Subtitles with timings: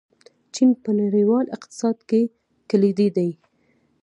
[0.53, 2.21] چین په نړیوال اقتصاد کې
[2.69, 3.29] کلیدي دی.